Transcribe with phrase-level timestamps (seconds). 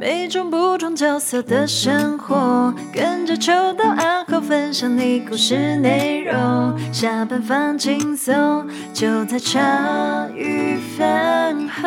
[0.00, 6.74] 每种不同角色的生活，跟着秋刀暗号分享你故事内容。
[6.90, 11.82] 下班放轻松，就在茶余饭后。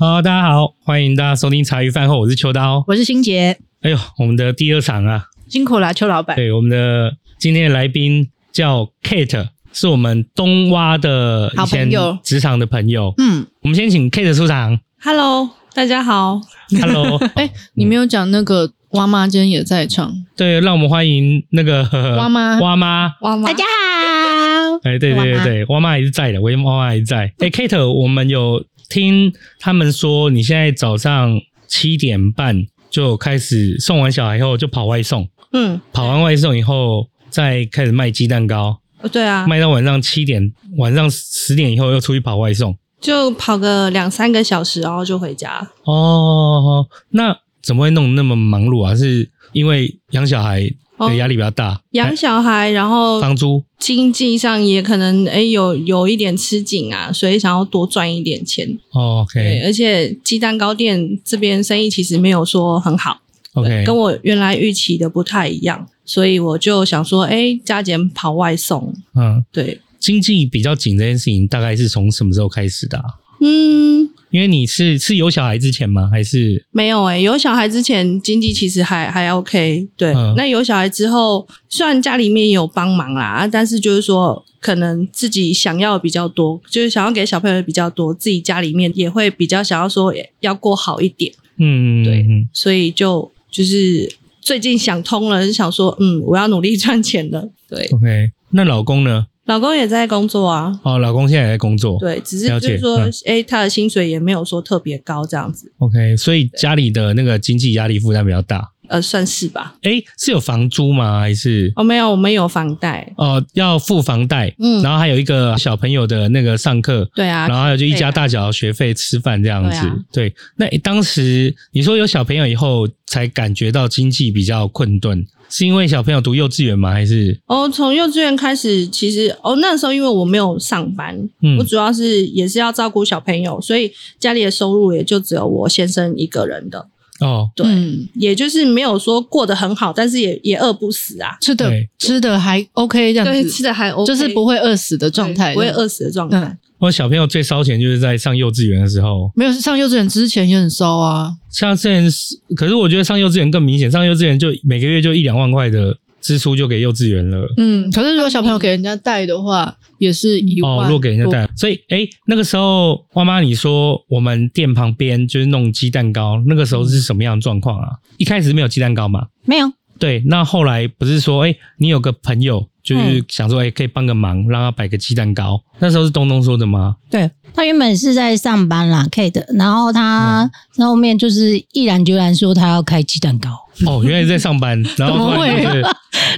[0.00, 3.56] 好，大家好，欢迎大家收听茶余饭后，我是秋刀，我是新杰。
[3.82, 6.34] 哎呦，我们的第二场啊，辛苦了，邱老板。
[6.34, 11.88] 对，我们的今天的来宾叫 Kate，是我们东蛙的以前
[12.24, 13.14] 职场的朋友。
[13.18, 14.80] 嗯，我们先请 Kate 出场。
[15.00, 15.50] Hello。
[15.76, 16.40] 大家好
[16.80, 21.82] ，Hello， 哎、欸，你没有讲那个蛙妈今天也在场，对，让我们欢迎那个
[22.16, 27.26] 蛙妈，蛙妈，蛙妈，大家好，哎、欸，对对对对，蛙妈还是在的，我蛙妈还是在。
[27.40, 29.30] 哎、欸、，Kate，我们有听
[29.60, 38.80] 他们说，你现在早上七点半就开始送完小孩以后就跑外送，嗯，跑完外送以后再开始卖鸡蛋糕，
[39.12, 42.74] 对啊，卖到晚上七点，晚上十点以后又出去跑外送。
[43.00, 45.70] 就跑个两三个小时，然后就回家。
[45.84, 48.94] 哦，那怎么会弄那么忙碌啊？
[48.94, 58.66] 是因为养小孩的压力比较大，养、哦、小孩，然后房租经济上也可能诶有有一点吃紧啊，所以想要多赚一点钱。
[58.92, 63.18] 哦、OK，对，而且鸡蛋糕店这边生意其实没有说很好。
[63.54, 68.94] OK，跟我原来预期的不太一样，所以我就想说，诶加减跑外送。
[69.14, 69.80] 嗯，对。
[69.98, 73.04] 经济比较紧这件事情，大概是从什么时候开始的啊？
[73.38, 76.08] 嗯，因为你是是有小孩之前吗？
[76.10, 79.86] 还是没有诶、欸、有小孩之前经济其实还还 OK。
[79.94, 91.30] 对、嗯，那有小孩之后，虽然家里面有帮忙啦，但是就是说，可能自己想要的比较多，就是想要给小朋友的比较多，自己家里面也会比较想要说要过好一点。
[91.58, 94.10] 嗯，对，所以就就是
[94.40, 97.50] 最近想通了，是想说，嗯，我要努力赚钱了。
[97.68, 98.30] 对，OK。
[98.52, 99.26] 那老公呢？
[99.46, 100.78] 老公也在工作啊。
[100.82, 101.98] 哦，老公现在也在工作。
[101.98, 105.72] 对，只是就是说，诶、嗯欸、他的薪水也没有说特别高这样子。
[105.78, 108.70] OK，所以家里的那个经济压力负担比较大。
[108.88, 109.74] 呃，算是吧。
[109.82, 111.18] 诶、欸、是有房租吗？
[111.18, 111.72] 还是？
[111.74, 113.12] 哦，没有，我们有房贷。
[113.16, 114.54] 哦，要付房贷。
[114.60, 114.80] 嗯。
[114.80, 117.08] 然后还有一个小朋友的那个上课。
[117.12, 117.48] 对啊。
[117.48, 119.80] 然后还有就一家大小学费、吃饭这样子。
[120.12, 120.70] 对，啊、对。
[120.70, 125.26] 那当时你说有小朋友以后才感觉到经济比较困顿。
[125.48, 126.92] 是因为小朋友读幼稚园吗？
[126.92, 127.38] 还是？
[127.46, 136.88] 哦，从幼稚园开始，其实哦，那时候因为我没有上班，嗯，我主要是也是要照顾小朋友，所以家里的收入也就只有我先生一个人的。
[137.20, 146.40] 哦，对，嗯，也就是没有说过得很好，但是也也饿不死啊，吃的吃的还 OK 这样子，对，吃的还 OK，就是不会饿死的状态，不会饿死的状态。
[146.40, 151.34] 嗯我小朋友最烧钱就是在上幼稚园的时候，没有上幼稚园之前也很烧啊。
[151.50, 152.08] 像之前，
[152.56, 157.52] 可是我觉得上幼稚园更明显，上幼稚园就每个月就一两万块的支出就给幼稚园了。
[157.56, 160.72] 嗯，可是如果小朋友给人家带的话，也是一万。
[160.72, 167.88] 哦，如果给人家带，所以诶那个时候，妈妈你说我们店旁边就是弄鸡蛋糕，那个时候是什么样的状况啊？
[168.16, 169.26] 一开始没有鸡蛋糕吗？
[169.44, 169.72] 没有。
[169.98, 172.68] 对，那后来不是说，诶你有个朋友。
[172.86, 175.60] 就是想说，哎、欸，可以帮个忙，让他摆个鸡蛋糕。
[175.80, 176.94] 那时候是东东说的吗？
[177.10, 180.48] 对，他原本是在上班啦，Kate，然后他
[180.78, 183.50] 后面就是毅然决然说他要开鸡蛋糕。
[183.86, 185.84] 哦，原来是在上班，然后突然就是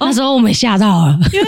[0.01, 1.47] 那时候我们吓到了，因为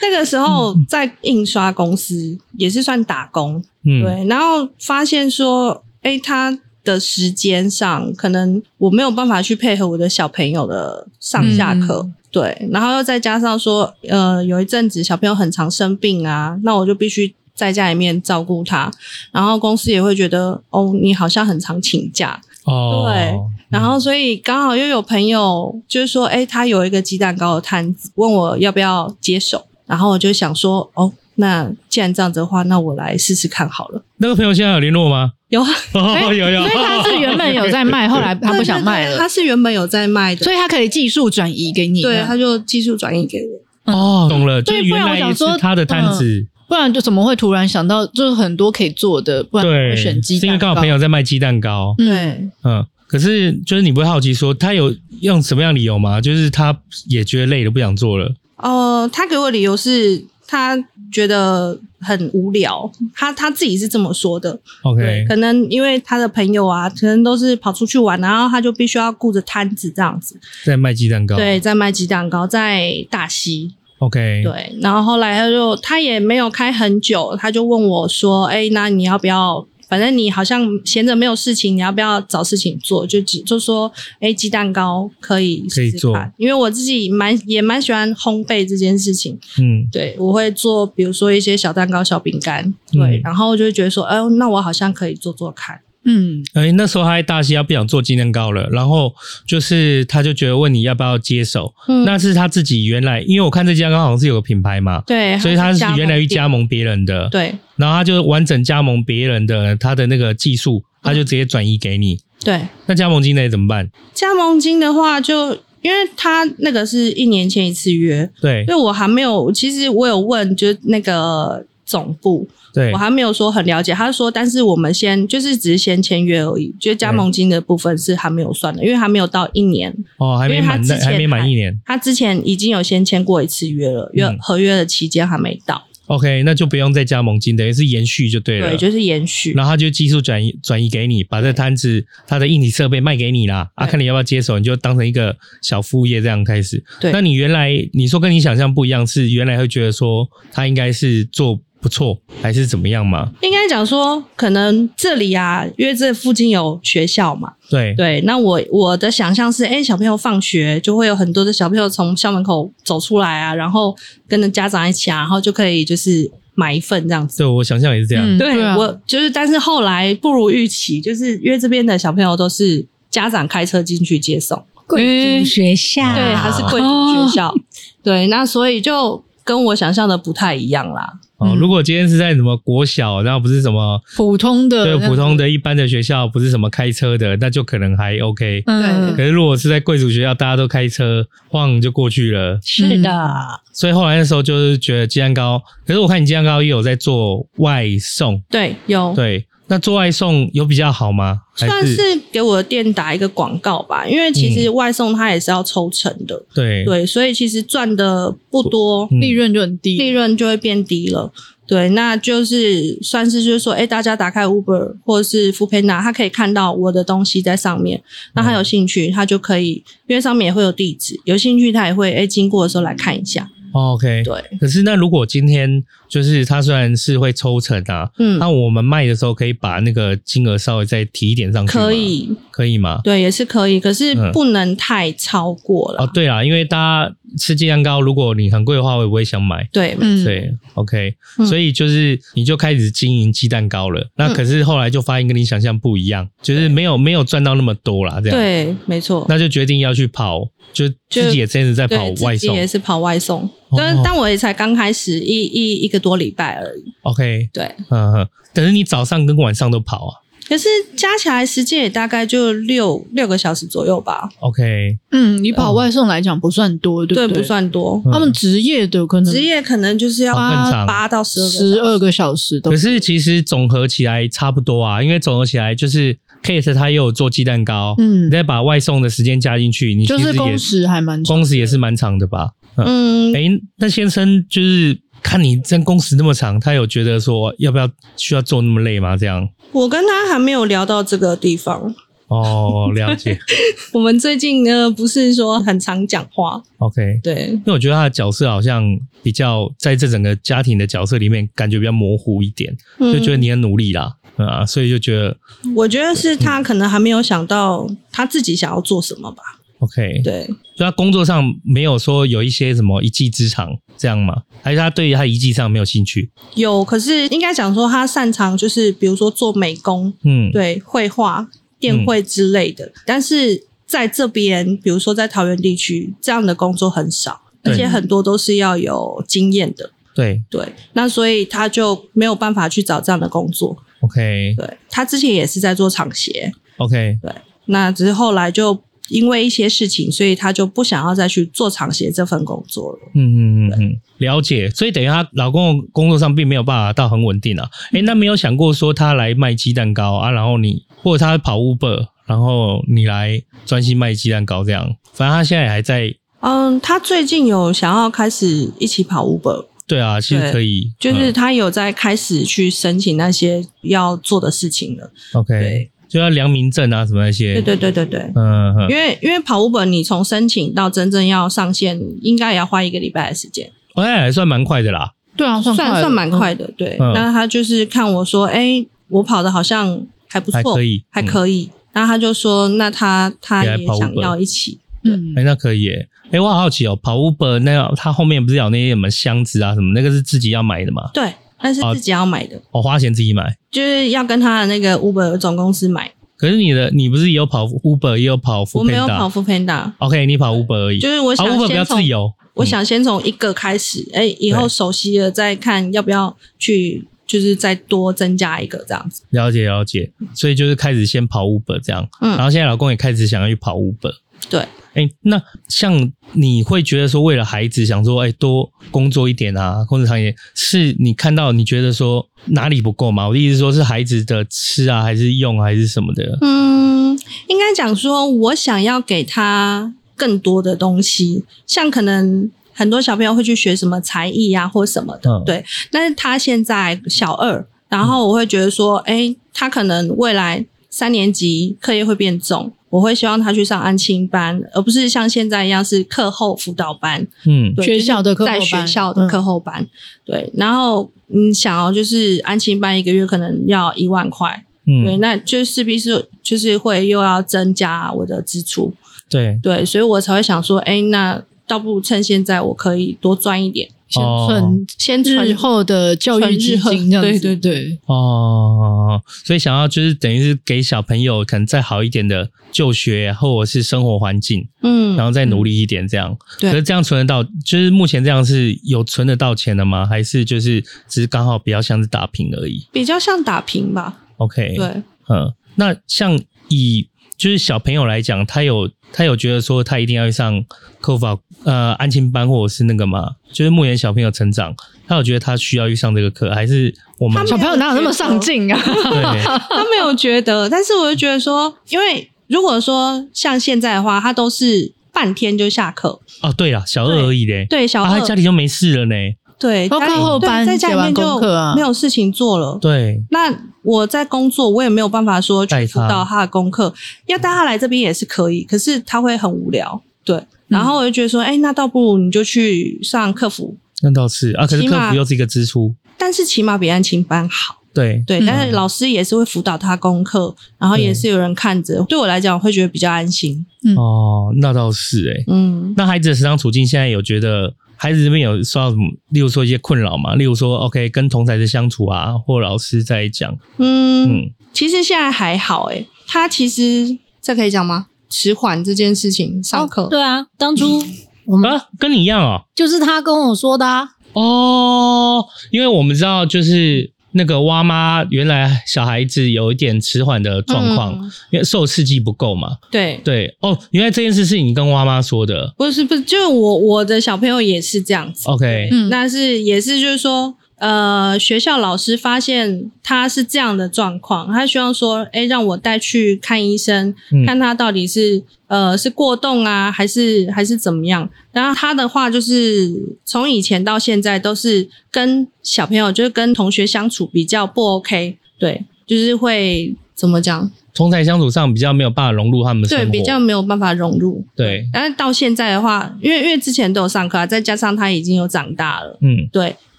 [0.00, 6.56] 那个时候在印刷公司也是算打工，嗯，对，然后发现说，哎、欸，他
[6.86, 12.00] 的时间上可能我没有办法去配合我的小朋友的上下课。
[12.04, 18.90] 嗯对，然后又再加上说，呃，有一阵子小朋友很常生病啊，那我就必须在家里面照顾他，
[19.32, 23.34] 然后公司也会觉得，哦，你好像很常请假，哦，对，
[23.70, 31.10] 然后所以刚好又有朋友就是说，诶，他有一个鸡蛋糕的摊子，问我要不要接手，然后我就想说，哦。
[31.36, 34.02] 那既然这样子的话，那我来试试看好了。
[34.18, 35.32] 那个朋友现在有联络吗？
[35.48, 36.66] 有啊，哦，有有。
[36.66, 39.16] 所以他是原本有在卖，后来他不想卖了。
[39.16, 42.02] 他是原本有在卖的，所以他可以技术转移给你。
[42.02, 43.38] 对，他就技术转移给
[43.84, 43.92] 我。
[43.92, 44.60] 哦，懂了。
[44.60, 50.40] 就原来说他的摊子，嗯，不然就怎么会突然想到，就是很多可以做的，不然会选鸡蛋糕。
[50.40, 51.94] 是因为刚好朋友在卖鸡蛋糕。
[51.98, 52.84] 对，嗯。
[53.06, 56.20] 可是就是你不会好奇说，他有用什么样理由吗？
[56.20, 56.76] 就是他
[57.08, 58.34] 也觉得累了，不想做了。
[58.56, 60.24] 哦，呃，他给我理由是。
[60.46, 60.76] 他
[61.12, 64.58] 觉得很无聊，他他自己是这么说的。
[64.82, 71.36] OK，可能因为他的朋友啊，可能都是跑出去玩，然后他就必须要顾着摊子这样子，在卖鸡蛋糕。
[71.36, 73.74] 对，在卖鸡蛋糕，在大溪。
[73.98, 83.06] OK，对，然后后来他就他也没有开很久，他就问我说：“哎，那你要不要？”反正你好像闲着没有事情，你要不要找事情做？
[83.06, 83.90] 就只就说，
[84.20, 89.38] 哎，鸡蛋糕可以试试看，可以做，因为我自己蛮也蛮喜欢烘焙这件事情。
[89.58, 92.74] 嗯，对，我会做，比如说一些小蛋糕、小饼干。
[92.90, 95.80] 对，嗯、然后就会觉得说，哎，那我好像可以做做看。
[96.08, 99.12] 嗯，哎，那时候他在大溪，他不想做鸡蛋糕了，然后
[99.44, 113.90] 就是他就觉得问你要不要接手，嗯、那是他自己原来，因为我看这鸡蛋糕好像是有个品牌嘛，对，所以他是原来去加盟别人的，对，然后他就完整加盟别人的他的那个技术，他就直接转移给你，嗯、对，那加盟金呢怎么办？
[114.14, 122.46] 加盟金的话就，就因为他那个是一年签一次约，对，因为我还没有，其实我有问，就是那个总部。
[122.74, 135.86] 对，我还没有说很了解，他说，但是我们先就是只是先签约而已，觉得加盟金的部分是还没有算的，因为还没有到一年哦，还没满，还没满一年，他之前已经有先签过一次约了，约合约的期间还没到。
[136.08, 138.68] OK，那就不用再加盟金，等于是延续就对了。
[138.68, 139.52] 对，就是延续。
[139.54, 143.68] 然后他就技术转移转移给你，把这摊子他的硬体设备卖给你啦。
[143.74, 146.84] 啊，看你要不要接手，你就当成一个小副业这样开始。
[147.00, 151.58] 对，那你原来你说跟你想象不一样，是原来会觉得说他应该是做。
[151.86, 153.30] 不错，还是怎么样嘛？
[153.42, 157.52] 应该讲说，可能这里啊，因为这附近有学校嘛。
[157.70, 163.96] 对对，那我我的想象是，哎，小朋友放学就会有很多的小朋友从校门口走出来啊，然后
[164.26, 167.38] 跟着家长一起啊，然后就可以就是买一份这样子。
[167.38, 168.24] 对，我想象也是这样。
[168.26, 177.54] 嗯、对，我就是，但是后来不如预期，就是因为这边的小朋友都是家长开车进去接送，贵族学校，对，还是贵族学校。
[178.02, 181.20] 对，那所以就跟我想象的不太一样啦。
[181.38, 188.62] 哦，如果今天是在什么国小，然后不是什么普通的，对普通的一般的学校，不是什么开车的，那就可能还 OK。
[188.66, 192.58] 嗯，可是如果是在贵族学校，大家都开车晃就过去了。
[192.62, 199.46] 是的，所以后来那时候就是觉得鸡蛋糕，可是我看你鸡蛋糕也有在做外送，对，有，对。
[199.68, 201.42] 那做外送有比较好吗？
[201.56, 201.96] 算是
[202.30, 206.84] 给我的店打一个广告吧，因为其实外送它也是要抽成的，嗯、对。
[206.84, 211.32] 对，所以其实赚的不多，利润就很低，利润就会变低了。
[211.66, 218.00] 对，那就是算是就是说，哎，大家打开 Uber 或者是 Foodpanda，他可以看到我的东西在上面，
[218.36, 223.50] 那他有兴趣，他就可以，因为上面也会有地址，有兴趣他也会哎经过的时候来看一下。
[223.76, 224.58] OK，对。
[224.58, 233.00] 可是那如果今天就是他虽然是会抽成啊，嗯，那我们卖的时候可以把那个金额稍微再提一点上去，可以，可以吗？
[233.04, 236.04] 对，也是可以，可是不能太超过了。
[236.04, 239.68] 哦，对啊，因为大家吃鸡蛋糕，如果你很贵的话，会不会想买？
[239.72, 241.14] 对，嗯，对，OK，
[241.48, 244.10] 所以就是你就开始经营鸡蛋糕了。
[244.16, 248.38] 那可是后来就发现跟你想象不一样，就是没有没有赚到那么多啦，这样。
[248.38, 249.24] 对，没错。
[249.28, 253.48] 那就决定要去跑，就自己也真的在跑外送，自己也是跑外送。
[253.76, 256.84] 但但我也才刚开始一一一个多礼拜而已。
[257.02, 260.12] OK，对，嗯哼，等于你早上跟晚上都跑啊？
[260.48, 264.28] 可是加起来时间也大概就六六个小时左右吧。
[264.40, 267.28] OK，嗯，你跑外送来讲不算多，对不对？
[267.28, 268.00] 对，不算多。
[268.12, 272.60] 他们职业的可能职业可能就是要八八到十二十二个小时。
[272.60, 282.50] 可是其实总合起来差不多啊，因为总合起来就是 Kate 他又有做鸡蛋糕，嗯，你再把外送的时间加进去，你就是工时还蛮长，工时也是蛮长的吧？
[282.76, 289.16] 嗯，哎、欸，那先生就是看你这工时那么长，他有觉得说要不要需要做那么累吗？
[289.16, 291.92] 这样，我跟他还没有聊到这个地方。
[292.28, 293.36] 哦，了解。
[293.92, 296.62] 我们最近呢，不是说很常讲话。
[296.78, 298.84] OK，对，因为我觉得他的角色好像
[299.24, 305.36] 比较在这整个家庭的角色里面，感觉比较模糊一点，嗯、就觉得你很努力啦，啊，所以就觉得，
[305.74, 309.55] 我觉得是他可能还没有想到他自己想要做什么吧。
[309.78, 314.42] OK，对，所以他工作上没有说有一些什么一技之长这样吗？
[314.62, 316.30] 还是他对于他一技上没有兴趣？
[316.54, 321.46] 有，可是应该讲说他擅长就是比如说做美工，嗯，对，绘画、
[321.78, 322.86] 电绘之类的。
[322.86, 329.90] 嗯、但是在这边，比如说在桃园地区，这样的工作很少，而且很多都是要有经验的。
[330.14, 333.76] 对对，那所以他就没有办法去找这样的工作。
[334.00, 336.50] OK，对，他之前也是在做厂鞋。
[336.78, 337.30] OK，对，
[337.66, 338.82] 那只是后来就。
[339.08, 342.98] 因为一些事情，所以他就不想要再去做厂鞋这份工作了。
[343.14, 344.68] 嗯嗯嗯嗯，了解。
[344.70, 347.68] 所以等于她老公工作上并没有办法到很稳定啊。
[347.92, 354.96] 诶，那没有想过说他来卖鸡蛋糕啊，然后你或者他跑 Uber，然后你来专心卖鸡蛋糕这样。
[355.12, 356.14] 反正他现在也还在。
[356.40, 359.66] 嗯，他最近有想要开始一起跑 Uber。
[359.86, 360.92] 对啊，其实可以。
[360.98, 365.12] 就是他有在开始去申请那些要做的事情了。
[365.34, 365.90] OK。
[366.08, 366.12] 对。
[366.12, 367.54] 就要良民证啊，什么那些？
[367.60, 373.70] 对对对对对，嗯，因为因为跑 Uber，你从申请到真正要上线，应该也要花一个礼拜的时间。
[373.94, 375.12] 哦，那还算蛮快的啦。
[375.36, 376.70] 对啊，算算算蛮快的。
[376.76, 381.70] 对，那他就是看我说，哎，我跑的好像还不错，还可以，还可以。
[381.92, 384.78] 然后他就说，那他他也想要一起。
[385.04, 386.08] 嗯，哎，那可以耶。
[386.30, 391.10] 哎，我好好奇哦，跑 Uber 那个，他后面不是有那些什么箱子啊什么，那个是自己要买的吗？
[391.12, 391.32] 对。
[391.60, 396.12] 但是自己要买的，我、哦、花钱自己买，就是要跟他的那个 Uber 总公司买。
[396.36, 398.78] 可是你的你不是也有跑 Uber 也有跑 Foodpanda？
[398.78, 399.92] 我没有跑 Foodpanda。
[399.98, 400.98] OK，你跑 Uber 而已。
[400.98, 409.22] 就是我想先从、啊、Uber 比较自由，我想先从一个开始，哎、以后熟悉了再看要不要去，就是再多增加一个这样子。
[409.30, 414.12] 了解了解，所以就是开始先跑 Uber 这样，嗯，然后现在老公也开始想要去跑 Uber。
[414.50, 423.28] 对，哎、欸，那像你会觉得说为了孩子想说，哎、欸，多工作一点啊，工作长一点，是你看到你觉得说哪里不够吗？
[423.28, 426.38] 我的意思是说，是孩子的吃啊，还是用，还是什么的？
[426.40, 427.10] 嗯，
[427.48, 435.62] 应该讲说，我想要给他更多的东西，像可能很多小朋友会去学什么才艺啊，或什么的，嗯、对。
[435.90, 442.72] 但是他现在小二，然后我会觉得说，哎、欸，他可能未来三年级课业会变重。
[442.96, 447.26] 我会希望他去上安亲班，而不是像现在一样是课后辅导班。
[447.44, 449.82] 嗯，对，学校的课后班，在学校的课后班。
[449.82, 449.88] 嗯、
[450.24, 454.64] 对，然后你想要就是安亲班一个月可能要一万块。
[454.86, 458.90] 嗯，对，那就势必是就是会又要增加我的支出。
[459.28, 463.90] 对对，所以我才会想说，哎，那倒不如趁现在我可以多赚一点。
[464.08, 467.40] 先存，哦、先日后的教育基金，这样子。
[467.40, 467.98] 对对对。
[468.06, 476.30] 哦，所以想要就是等于是给小朋友可能再好一点的就学或者是生活环境，嗯，然后再努力一点这样。
[476.30, 476.70] 嗯、对。
[476.70, 480.06] 可是这样存得到，就是目前这样是有存得到钱的吗？
[480.06, 482.86] 还是就是只是刚好比较像是打平而已？
[482.92, 484.16] 比较像打平吧。
[484.36, 484.74] OK。
[484.76, 484.86] 对。
[485.28, 490.64] 嗯，那像以就是小朋友来讲，他有他有觉得说他一定要去上
[491.00, 493.32] 课法呃安亲班或者是那个吗？
[493.52, 494.74] 就是目前小朋友成长，
[495.06, 498.78] 他有觉得他需要去上这个课，还是我们小朋友哪有那么上进啊？
[498.82, 506.20] 他没有觉得，但是我就觉得说，因为如果说像现在的话，他都是半天就下课。
[506.42, 507.66] 哦，对了，小二而已嘞。
[507.68, 509.14] 对，小二、啊、他家里就没事了呢。
[509.58, 511.40] 对，课后班在家里面就
[511.74, 512.78] 没有事情做了。
[512.78, 513.50] 对，那
[513.86, 516.92] 我在工作，我也没有办法说去辅导他的功课，
[517.26, 520.02] 要带他来这边也是可以，可是他会很无聊。
[520.24, 520.42] 对。
[520.66, 523.76] 然后我就觉得说，哎、欸，那倒不如你就去上客服。
[524.02, 527.76] 那倒是啊，可是客服又是一个支出，但是起码比安亲班好。
[527.94, 532.04] 对对，但是老师也是会辅导他功课，然后也是有人看着。
[532.08, 533.64] 对我来讲，我会觉得比较安心。
[533.84, 535.44] 嗯、哦，那倒是哎、欸。
[535.46, 540.34] 嗯，那孩子的成长处境现在有觉得孩子这边有受到什么，例如说一些困扰吗？
[540.34, 543.56] 例如说，OK，跟同才的相处啊，或老师在讲。
[543.78, 548.06] 嗯嗯，其实现在还好诶、欸，他其实这可以讲吗？
[548.28, 551.02] 迟缓这件事情上课、哦，对啊，当初
[551.46, 554.08] 我们、啊、跟你一样啊，就是他跟我说的啊。
[554.32, 562.78] 哦，因为我们知道，就是那个蛙妈原来小孩子有一点迟缓的状况，嗯、因为受刺激不够嘛。
[562.90, 568.48] 对对，哦，原来这件事是你跟蛙妈说的，不是不是，就是我我的小朋友也是这样子。
[568.48, 570.54] OK，嗯，但是也是就是说。
[570.78, 581.28] 呃，学校老师发现他是这样的状况，他希望说，诶，让我带去看医生，嗯、看他到底是呃是过动啊，还是还是怎么样。
[581.52, 582.92] 然后他的话就是
[583.24, 590.70] 从以前到现在都是跟小朋友，就是跟同学相处比较不 OK，对，就是会怎么讲？
[590.94, 594.42] 同侪相处上比较没有办法融入他们的生活，对，比较没有办法融入。
[594.56, 599.76] 对，但是到现在的话，因为因为之前都有上课啊，再加上他已经有长大了，嗯，对，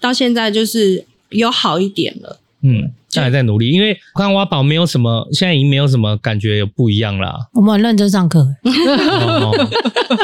[0.00, 2.40] 到现在就是有好一点了。
[2.62, 7.46] 嗯，现在还在努力，因为我看挖宝没有什么，现在已经没有什么感觉有不一样啦。
[7.52, 9.52] 我们很认真上课，哦，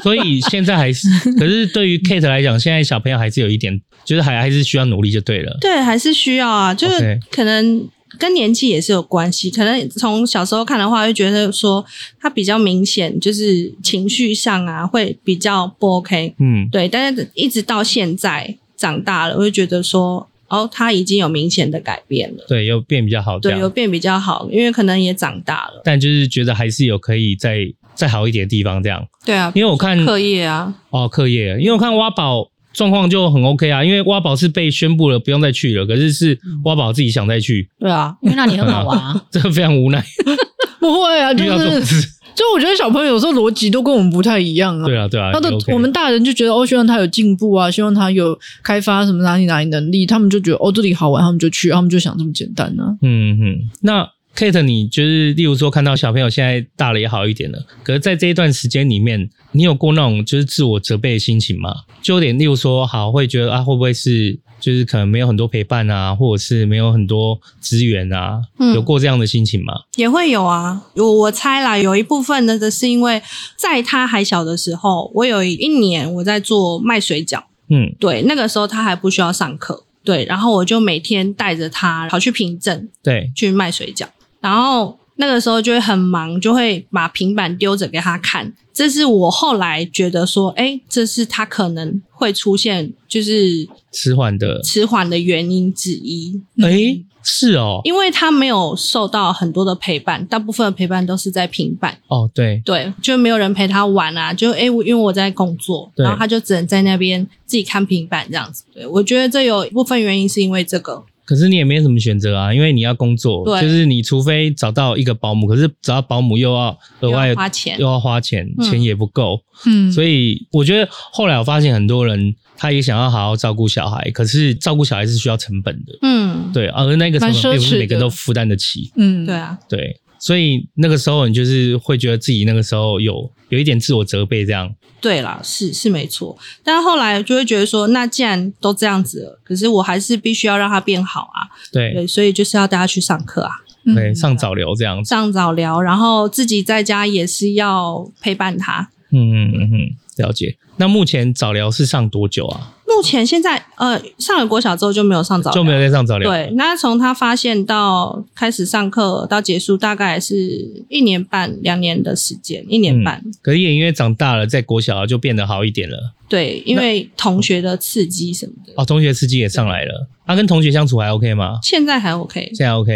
[0.03, 1.07] 所以现在还是，
[1.39, 5.57] 可是对于 Kate 来讲，现在小朋友还是有一点，就是还还是需要努力就对了。
[5.61, 7.89] 对，还是需要啊，就是可能。
[8.19, 11.85] 跟年纪也是有关系，可能从小时候看的话，会觉得说
[12.21, 16.89] 他比较明显，就是情绪上啊会比较不 OK，嗯，对。
[16.89, 27.59] 但是一直到现在长大了，我就觉得说，哦，他已经有明显的改变了，对，有变比较好，对，有变比较好，因为可能也长大了，但就是觉得还是有可以再
[27.95, 32.51] 再好一点的地方，这样，对啊，因为我看课业啊，哦，课业，因为我看挖宝。
[32.75, 37.69] 状况就很 OK 啊，因为挖宝是被宣布了不用再去了，可是是挖宝自己想再去。
[37.79, 40.05] 对啊，因为那里很好玩啊， 这个非常无奈。
[40.79, 42.03] 不会啊， 就是
[42.35, 44.85] 就我觉得小朋友有时候逻辑都跟我们不太一样啊。
[44.85, 45.31] 对啊，对啊。
[45.33, 52.99] 他的我们大人就觉得哦，希望他有进步啊，希望他有开发什么哪里哪里能力，他们就觉得哦这里好玩，他们就去，他们就想这么简单呢、啊。
[53.01, 54.09] 嗯嗯，那。
[54.37, 61.73] Kate，你就是例如说看到小朋友现在大了也好一点了，可是在这一段时间里面，你有过那种就是自我责备的心情吗？
[62.03, 68.41] 就有点例如说，好会觉得啊，会不会是就是可能没有很多陪伴啊，或者是没有很多资源啊，
[68.75, 69.73] 有过这样的心情吗？
[69.75, 73.23] 嗯，也会有啊，我我猜啦，有一部分呢，是因为
[73.57, 79.85] 在他还小的时候，我有一年我在做卖水饺，嗯，对，那个时候他还不需要上课。
[80.03, 84.07] 对，然后我就每天带着他跑去凭证，对，去卖水饺，
[84.45, 88.53] 然后那个时候就会很忙，就会把平板丢着给他看。
[88.75, 96.43] 这是我后来觉得说，哎，这是他可能会出现就是迟缓的迟缓的原因之一。
[96.63, 101.97] 哎，是哦，因为他没有受到很多的陪伴，大部分的陪伴都是在平板。
[102.09, 108.65] 哦，对对，就没有人陪他玩啊，就哎，因为我在工作，然后他就只能在那边自己看平板这样子。
[108.75, 111.03] 对，我觉得这有一部分原因是因为这个。
[111.25, 113.61] 可是你也没什么选择啊，因为你要工作，对。
[113.61, 119.41] 就是你除非找到一个保姆，可是找到保姆又要额外又要花钱，又要花钱，嗯、钱也不够。
[119.67, 125.99] 嗯，所以我觉得后来我发现很多人他也想要好好照顾小孩，可是照顾小孩是需要成本的。
[126.03, 128.91] 嗯，对，而那个成本并不是每个人都负担得起。
[128.97, 134.75] 嗯，对啊，对，所以那个时候你就是会觉得自己那个时候有有一点自我责备这样。
[134.99, 141.45] 对啦，是是没错，但后来就会觉得说，那既然都这样子了，可是我还是必须要让他变好啊。
[141.71, 143.53] 对，对，所以就是要带他去上课啊，
[143.95, 148.89] 对，上早疗这样子，上早疗，然后自己在家也是要陪伴他。
[149.11, 150.57] 嗯嗯嗯嗯，了解。
[150.79, 152.73] 那目前早疗是上多久啊？
[152.95, 156.31] 目前现在呃上了国小之后就没有上早疗，就没有再上早疗。
[156.31, 163.21] 对，那从他发现到开始上课到结束，大概是一年半两年的时间，一年半。
[163.25, 166.15] 嗯、可是也因为长大了，在国小就变得好一点了。
[166.29, 168.73] 对，因为同学的刺激什么的。
[168.77, 170.09] 哦，同学刺激也上来了。
[170.27, 171.59] 他、啊、跟同学相处还 OK 吗？
[171.63, 172.87] 现在还 OK，现在 OK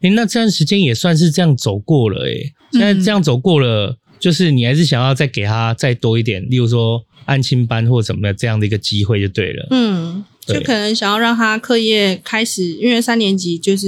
[0.00, 0.10] 对。
[0.10, 2.52] 诶，那这段时间也算是这样走过了诶。
[2.72, 7.04] 现在这样走过了，嗯、就是你还是想要再给他再多一点，例如说。
[7.26, 13.86] 安亲班或什么的这样的一个机会就对了，嗯，就可能想要让他课业开始，因为三年级就是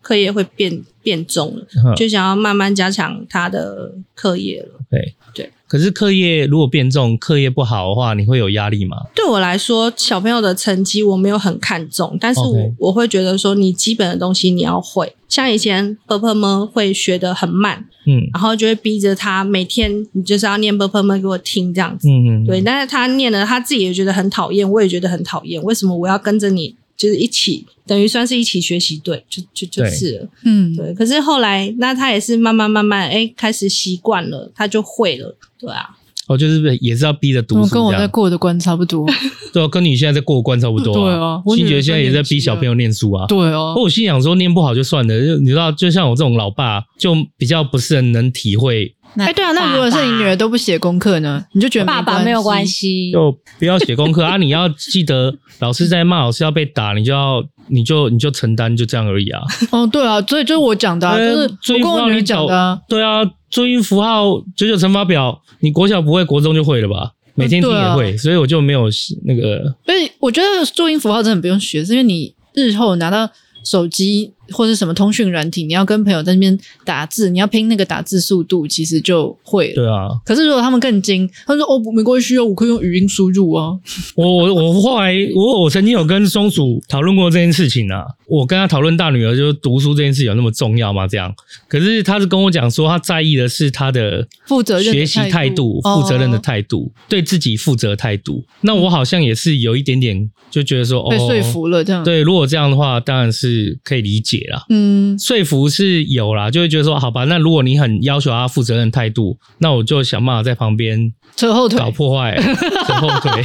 [0.00, 4.80] 课业会变变重了，嗯、就想要慢慢加强他的课业了。
[4.90, 8.96] 对对，对可是课业如果变重课业不好的话你会有压力吗？
[9.14, 15.14] 对我来说小朋友的成绩我没有很看重但是我我会觉得说你基本的东西你要会。
[15.28, 18.26] 像以前婆婆们会学的很慢嗯。
[18.32, 22.08] 然后就会逼着他每天你就是要念婆婆们给我听这样子。
[22.08, 22.46] 嗯嗯。
[22.46, 30.28] 对但是他念了他自己也觉得很讨厌我也觉得很讨厌为什么我要跟着你就是一起，等于算是一起学习，对，就就就是了。
[30.44, 30.92] 嗯，对。
[30.92, 35.36] 可是后来，那他也是慢慢慢慢，哎，开始习惯了，他就会了。
[35.56, 35.90] 对啊。
[36.26, 39.06] 哦，就是也是要逼着读书，跟我在过的关差不多。
[39.54, 40.92] 对啊，跟你现在在过关差不多。
[40.92, 43.26] 对啊，欣觉现在也在逼小朋友念书啊。
[43.26, 43.74] 对啊。
[43.76, 48.94] 我心想说，念不好就算了，就你知道，就像我这种老爸，就比较不是很能体会。
[49.16, 51.44] 哎，对啊，那如果是你女儿都不写功课呢？
[51.52, 54.36] 你就觉得爸爸没有关系，就不要写功课 啊！
[54.36, 59.40] 你要记得，老师在骂，老师要被打，你就要，你就你就承担，就这样而已啊。
[59.72, 61.16] 哦，对啊，所以就是我讲的，
[61.62, 62.80] 就是我跟我女儿讲的。
[62.88, 64.24] 对啊，注音符号、
[64.56, 65.40] 九九乘法表。
[65.60, 67.12] 你国小不会，国中就会了吧？
[67.34, 68.88] 每天听也会，啊、所以我就没有
[69.24, 69.74] 那个。
[69.84, 73.28] 所以我觉得注音符号真的不用学，是因为你日后拿到
[73.64, 79.74] 手机或者什么通讯软体，你要跟朋友在那边打字，你要拼那个打字速度，其实就会了。
[79.74, 80.08] 对啊。
[80.24, 83.70] 可是如果他们更精，他说哦，没关系哦，我可以用语音输入啊。
[84.14, 88.04] 我我我后来我我曾经有跟松鼠讨论过这件事情啊。
[88.26, 91.06] 我跟他讨论大女儿就是读书这件事有那么重要吗？
[91.08, 91.34] 这样，
[91.66, 98.44] 可是他是跟我讲说，他在意的是他的负责任学习态度、负责任的态度、对自己负责态度。
[98.60, 102.04] 那我好像也是有一点点就觉得说，哦，被说服了这样。
[102.04, 104.64] 对，如果这样的话，当然是可以理解啦。
[104.70, 112.36] 嗯，说服是有啦，就会觉得说，好吧，那如果你很要求他负责任态度，那我就想办法在旁边扯后腿、搞破坏、
[112.86, 113.42] 扯后腿。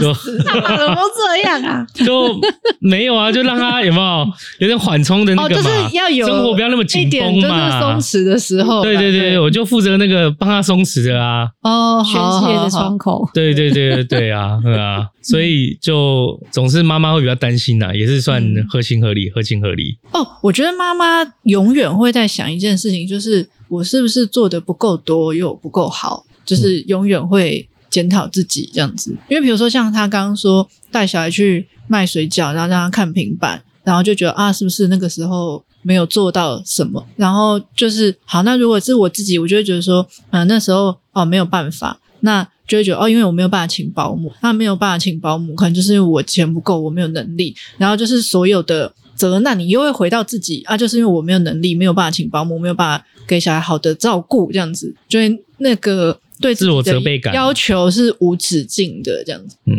[0.00, 0.60] 烂死，怎么
[0.94, 1.84] 都这样啊？
[1.92, 2.40] 就
[2.78, 4.26] 没有啊，就让他 有没有
[4.60, 5.60] 有点缓冲的那个嘛？
[5.60, 7.80] 哦、就是要有生活不要那么紧绷嘛。
[7.80, 11.48] 松弛的时候，对对对，我就负责那个帮他松弛的啊。
[11.62, 13.28] 哦，宣泄的窗口。
[13.34, 19.98] 对对对对对啊，对啊，所以就总是妈妈会比较担心呐，也是算合情合理，合情合理。
[20.12, 27.68] 哦，我觉得妈妈永远会在想一件事情，就是我是不是做的不够多又不够好，就是永远会。
[27.88, 37.06] 检讨自己这样子，因为比如说像他刚刚说带小孩去卖水饺，然后让他看平板，然后就觉得啊，是不是那个时候没有做到什么？
[37.16, 56.20] 然后就是好，那如果是我自己，我就会觉得说，嗯、呃，那时候哦没有办法，那就会觉得哦，因为我没有办法请保姆，那没有办法请保姆，可能就是因为我钱不够，我没有能力，然后就是所有的责难你又会回到自己啊，就是因为我没有能力，没有办法请保姆，没有办法给小孩好的照顾，这样子，就会那个。
[56.38, 59.56] 对自我责备感要求是无止境的这样子。
[59.64, 59.74] 嗯，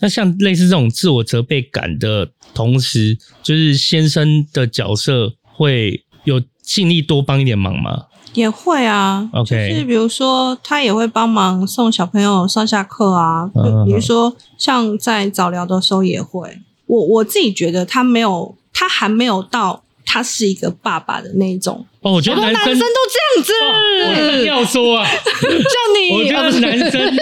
[0.00, 8.06] 那像类似这种自我责备感的同时，就是先生的角色会有尽力多帮一点忙吗？
[8.34, 9.30] 也会啊。
[9.32, 13.48] OK，就是比如说他也会帮忙送小朋友上下课啊。
[13.54, 16.58] 嗯，比如说像在早疗的时候也会。
[16.86, 21.84] 我我自己觉得他没有，他还没有到他是一个爸爸的那种。
[22.02, 25.04] 哦，我觉得男生，男生都这样子，哦、我要说啊，
[25.36, 25.50] 像
[25.94, 27.16] 你，我觉得男生，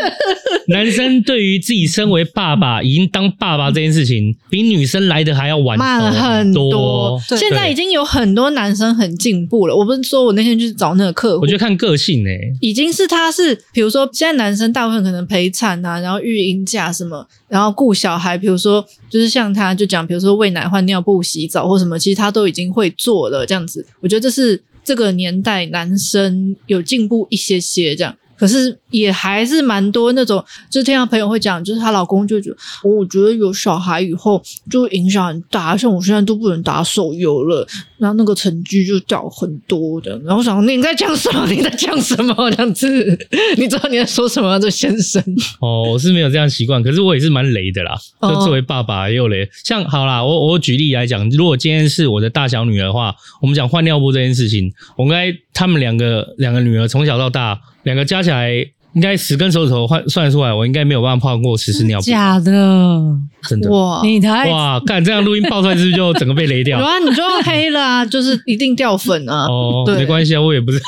[0.69, 7.21] 男生对于自己身为爸爸，已经当爸爸这件事情，比女生来的还要晚慢很多。
[7.37, 9.75] 现在已经有很多男生很进步了。
[9.75, 23.85] 我不是说我那天去找那个客户，我觉得看个性诶、欸，已经是他是，比如说现在男生大部分可能陪产啊，然后育婴假什么，然后顾小孩，比如说就是像他就讲，比如说喂奶、换尿布、洗澡或什么，其实他都已经会做了这样子。
[24.01, 24.63] 我觉得这是。
[24.89, 28.17] 这个年代男生有进步一些些，这样。
[28.39, 37.67] 可是也还是蛮多那种，就是听到朋友会讲，就是她老公就觉得，我觉得有小孩以后就影响很大，像我现在都不能打手游了，
[37.99, 40.17] 然后那个成绩就掉很多的。
[40.21, 41.47] 然后我想你在讲什么？
[41.51, 42.35] 你在讲什么？
[42.53, 43.19] 这样子，
[43.57, 44.59] 你知道你在说什么？
[44.61, 45.23] 这先生
[45.61, 47.99] 哦，我是没有这样习惯，可是我也是蛮雷的啦。
[48.23, 57.61] 就作为爸爸也有雷，像好啦，我我举例来讲，如果今天是我的大小女儿的话，我们讲换尿布这件事情，我应该他们两个两个女儿从小到大。
[57.85, 58.53] 两个加起来
[58.95, 62.05] 应该十根手指头换算出来，我应该没有办法泡过十次尿布。
[62.07, 63.01] 假的，
[63.49, 64.01] 真的哇！
[64.03, 64.81] 你太哇！
[64.81, 66.81] 干这样录音爆出来是不是就整个被雷掉？
[66.81, 69.47] 有啊，你就黑了啊，就是一定掉粉啊。
[69.47, 70.79] 哦，对没关系啊，我也不是，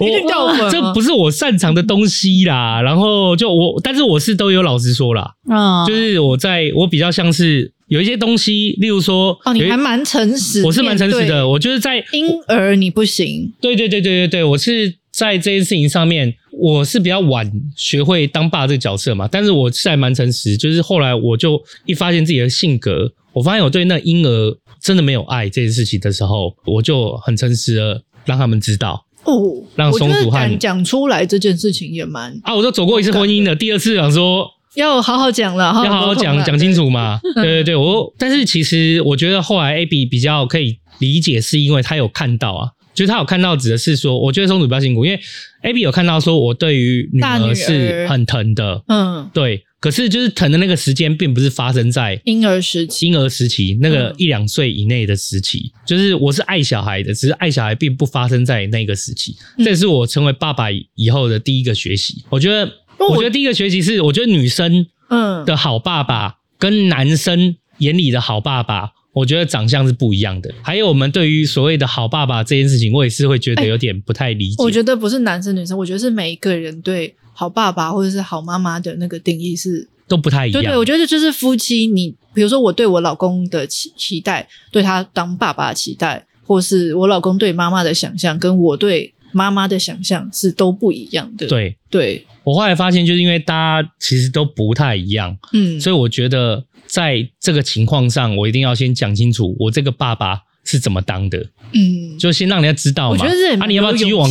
[0.00, 0.70] 一定掉粉啊。
[0.70, 2.82] 这不是我擅长的东西啦。
[2.82, 7.75] 然后就我，但是我是都有老实说啦，嗯，就是我在我比较像是。
[7.88, 11.48] 有一些东西，例如说，哦，你还蛮诚实，我是蛮诚实的。
[11.48, 19.28] 我就是在婴儿你不行，对对对对对对，我是在这件事情上面，我是比较晚学会当爸这个角色嘛。
[19.30, 34.55] 但是我是还蛮诚实，就是后来我就一发现自己的性格，我发现我对那婴儿真的没有爱这件事情的时候，我就很诚实的让他们知道哦，让松鼠汉讲出来这件事情也蛮啊，我都走过一次婚姻了，第二次想说。
[34.76, 37.18] 要好好讲了，要好好讲讲清楚嘛。
[37.34, 45.20] 对对对，我但是其实我觉得后来 Abby 比较可以理解，是因为他有看到啊，就是他有看到指的是说，我觉得松鼠比较辛苦，因为
[45.62, 49.64] Abby 有看到说我对于女儿是很疼的，嗯，对。
[49.78, 59.36] 可是就是疼的那个时间，并不是发生在婴儿时期，婴儿时期那个一两岁以内的时期，就是我是爱小孩的，只是爱小孩并不发生在那个时期。
[59.58, 62.68] 这是我成为爸爸以后的第一个学习，我觉得。
[62.98, 70.52] 我觉得第一个学习是，我觉得女生嗯的好爸爸跟男生眼里的好爸爸，我觉得长相是不一样的。
[70.62, 74.56] 还有我们对于所谓的好爸爸这件事情，我也是会觉得有点不太理解。
[74.58, 80.62] 我觉得不是男生女生，我觉得是每一个人对好爸爸或者是好妈妈的那个定义是都不太一样。
[80.62, 91.46] 对对，我觉得就是夫妻，你比如说我对我老公的期期待，对他当爸爸的期待，或是我老公对妈妈的想象，跟我对妈妈的想象是都不一样的。
[91.46, 92.26] 对对。
[92.44, 103.16] 我后来发现，就是因为大家其实都不太一样，嗯，所以我觉得在这个情况上，我一定要先讲清楚我这个爸爸是怎么当的，嗯，就先让人家知道嘛。
[103.16, 104.30] 我觉得是啊，你要不要继续往，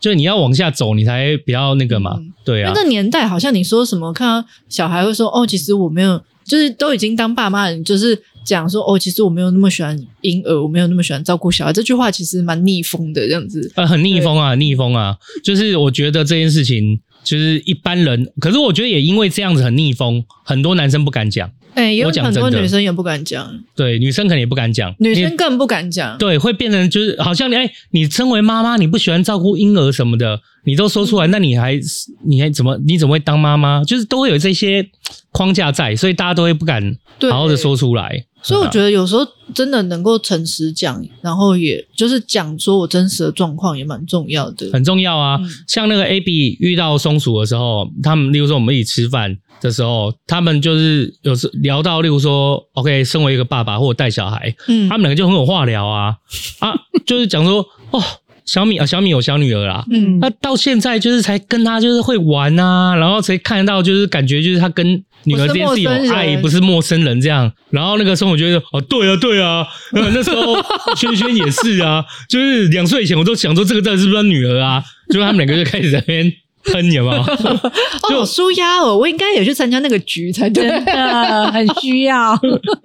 [0.00, 2.72] 就是你要往下走，你才比较那个嘛，嗯、对啊。
[2.74, 11.72] 那个年代好像你说什么，看到小孩会说哦，其实我没有，就是都已经当爸妈了，就是讲说哦，其实我没有那么喜欢婴儿，我没有那么喜欢照顾小孩。
[11.72, 17.00] 这句话其实蛮逆风的，这样子，呃，很逆风啊，逆风啊，就是我觉得这件事情。
[17.24, 21.48] 就是一般人，可是我觉得也因为这样子很逆风，很多男生不敢讲。
[21.72, 23.48] 哎、欸，有很多女生也不敢讲。
[23.76, 26.18] 对，女生可能也不敢讲，女生更不敢讲。
[26.18, 31.78] 对，会变成就是好像你哎，你身为妈妈，你不喜欢照顾婴儿什么的，你都说出来，嗯、那你还
[32.24, 33.82] 你还怎么你怎么会当妈妈？
[33.84, 34.88] 就是都会有这些
[35.32, 38.26] 框架在，所以大家都会不敢好好的说出来。
[38.44, 45.38] 所以我觉得有时候真的能够诚实讲，然后也就是讲说我真实的状况也蛮重要的，很重要啊。
[45.40, 56.16] 嗯、像那个 Abby 遇到松鼠的时候，他们例如说我们一起吃饭的时候，他们就是有时聊到，例如说 OK，身为一个爸爸或者带小孩，嗯，他们两个就很有话聊啊
[56.58, 56.74] 啊，
[57.06, 58.02] 就是讲说哦。
[58.44, 67.50] 小米啊，小米有小女儿啦，嗯，那到现在就是才跟她就是会玩啊，然后才看到就是感觉就是她跟女儿之间是有爱，不是陌生人这样。
[67.70, 70.56] 然后那个时候我觉得哦，对啊，对啊， 那时候
[70.96, 74.82] 萱萱也是啊，就是两岁以前我都想说这个到底是不是他女儿啊？
[75.10, 76.32] 就他们两个就开始在那边
[76.64, 77.24] 喷，有没有？
[78.08, 82.38] 就舒压哦，我应该也去参加那个局才对，真的很需要。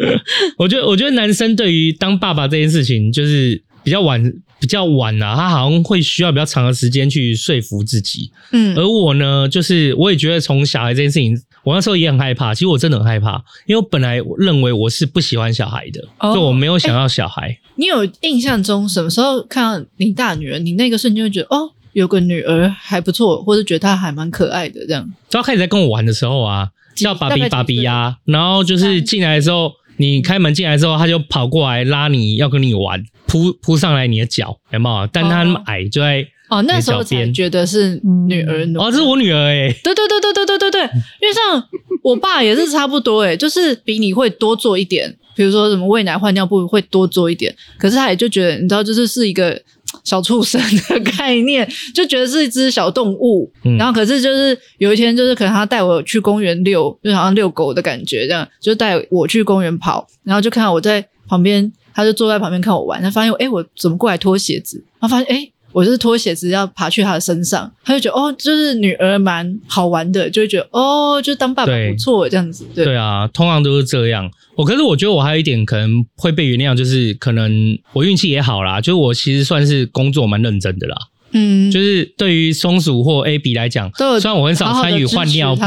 [0.57, 4.21] 我觉得，我觉得男生对于当爸爸这件事情就是比较晚。
[4.59, 8.31] 比较晚啊，他好像会需要比较长的时间去说服自己。
[8.51, 12.55] 嗯，而我呢，就是我也觉得从小孩这件事情，我那时候也很害怕。
[12.55, 13.33] 其实我真的很害怕，
[13.67, 16.01] 因为我本来认为我是不喜欢小孩的，
[16.33, 17.59] 就、哦、我没有想要小孩、欸。
[17.75, 25.07] 你有印象中什么时候看到你大女儿，你那个瞬间会觉得哦，有个女儿还不错，或者觉得她还蛮可爱的这样？
[25.29, 26.69] 刚开始在跟我玩的时候啊。
[26.95, 35.07] 叫爸比爸比呀，然后就是进来的时候，你开门进来之后，他就跑过来拉你要跟你玩，扑扑上来你的脚，有没有？
[35.11, 40.81] 但他那么矮，就在哦那时候才觉得是女儿哦，这是我女儿哎，对对对对对对对对，
[41.21, 41.63] 因为像
[42.01, 49.61] 我爸也是差不多哎，就是比你会多做一点，比如说什么喂奶换尿布会多做一点，可是他也就觉得你知道，就是是一个。
[50.03, 64.85] 小畜生的概念， 就觉得是一只小动物，嗯、然后可是就是有一天，就是可能他带我去公园遛，就好像遛狗的感觉，这样就带我去公园跑，然后就看到我在旁边，他就坐在旁边看我玩，他发现哎，我怎么过来脱鞋子？
[65.01, 65.35] 他发现哎。
[65.35, 72.65] 诶我就是脱鞋子要爬去他的身上，他就觉得哦，就是女儿蛮好玩的，就会觉得哦，就当爸爸不错这样子。
[72.73, 74.31] 对，对啊，通常都是这样。
[74.55, 80.95] 我可是我觉得我还有一点可能会被原谅，就是可能我运气也好啦，就是我其实算是工作蛮认真的啦。
[81.33, 85.63] 嗯，就是对于松鼠或 A B 来讲，虽然我很少参与换尿布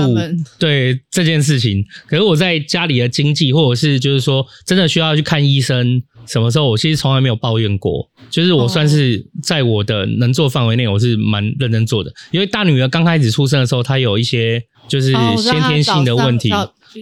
[0.58, 6.02] 对这件事情，可是我在家里的经济或者是就是说真的需要去看医生。
[6.26, 12.12] 什么时候我其实从来没有抱怨过，就是我算是在我的能做范围内，我是蛮认真做的。
[12.30, 16.50] 因为大女儿刚开始出生的时候，她有一些就是先天性的问题，